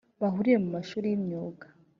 bahurire 0.21 0.57
mu 0.63 0.69
mashuri 0.75 1.05
y’imyuga 1.09 1.65